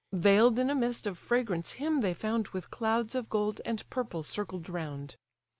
Veil'd 0.13 0.57
in 0.57 0.71
a 0.71 0.73
mist 0.73 1.05
of 1.05 1.15
fragrance 1.15 1.73
him 1.73 2.01
they 2.01 2.15
found, 2.15 2.47
With 2.47 2.71
clouds 2.71 3.13
of 3.13 3.29
gold 3.29 3.61
and 3.65 3.87
purple 3.91 4.23
circled 4.23 4.67
round. 4.67 5.15